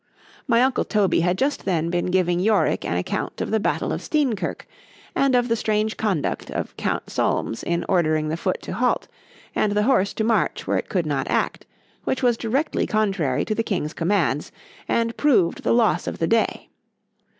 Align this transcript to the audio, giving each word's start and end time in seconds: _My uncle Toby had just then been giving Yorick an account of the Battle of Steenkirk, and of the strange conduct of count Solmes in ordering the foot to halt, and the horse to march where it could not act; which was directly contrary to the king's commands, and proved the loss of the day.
_My 0.47 0.63
uncle 0.63 0.83
Toby 0.83 1.19
had 1.19 1.37
just 1.37 1.63
then 1.63 1.91
been 1.91 2.07
giving 2.07 2.39
Yorick 2.39 2.83
an 2.85 2.97
account 2.97 3.39
of 3.39 3.51
the 3.51 3.59
Battle 3.59 3.91
of 3.93 4.01
Steenkirk, 4.01 4.61
and 5.13 5.35
of 5.35 5.47
the 5.47 5.55
strange 5.55 5.95
conduct 5.95 6.49
of 6.49 6.75
count 6.75 7.11
Solmes 7.11 7.61
in 7.61 7.85
ordering 7.87 8.29
the 8.29 8.35
foot 8.35 8.63
to 8.63 8.73
halt, 8.73 9.07
and 9.53 9.73
the 9.73 9.83
horse 9.83 10.15
to 10.15 10.23
march 10.23 10.65
where 10.65 10.79
it 10.79 10.89
could 10.89 11.05
not 11.05 11.27
act; 11.29 11.67
which 12.03 12.23
was 12.23 12.35
directly 12.35 12.87
contrary 12.87 13.45
to 13.45 13.53
the 13.53 13.61
king's 13.61 13.93
commands, 13.93 14.51
and 14.87 15.15
proved 15.17 15.61
the 15.61 15.71
loss 15.71 16.07
of 16.07 16.17
the 16.17 16.25
day. 16.25 16.69